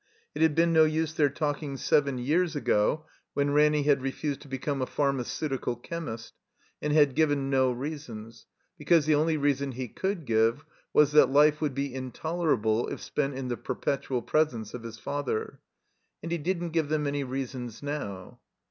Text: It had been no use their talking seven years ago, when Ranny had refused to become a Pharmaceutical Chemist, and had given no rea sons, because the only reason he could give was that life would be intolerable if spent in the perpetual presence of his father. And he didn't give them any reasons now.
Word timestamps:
It 0.33 0.41
had 0.41 0.55
been 0.55 0.73
no 0.73 0.83
use 0.83 1.13
their 1.13 1.29
talking 1.29 1.77
seven 1.77 2.17
years 2.17 2.55
ago, 2.55 3.05
when 3.35 3.51
Ranny 3.51 3.83
had 3.83 4.01
refused 4.01 4.41
to 4.41 4.47
become 4.47 4.81
a 4.81 4.87
Pharmaceutical 4.87 5.75
Chemist, 5.75 6.33
and 6.81 6.91
had 6.91 7.13
given 7.13 7.51
no 7.51 7.71
rea 7.71 7.99
sons, 7.99 8.47
because 8.79 9.05
the 9.05 9.13
only 9.13 9.37
reason 9.37 9.73
he 9.73 9.87
could 9.87 10.25
give 10.25 10.65
was 10.91 11.11
that 11.11 11.29
life 11.29 11.61
would 11.61 11.75
be 11.75 11.93
intolerable 11.93 12.87
if 12.87 12.99
spent 12.99 13.35
in 13.35 13.47
the 13.47 13.57
perpetual 13.57 14.23
presence 14.23 14.73
of 14.73 14.81
his 14.81 14.97
father. 14.97 15.59
And 16.23 16.31
he 16.31 16.39
didn't 16.39 16.69
give 16.69 16.89
them 16.89 17.05
any 17.05 17.23
reasons 17.23 17.83
now. 17.83 18.39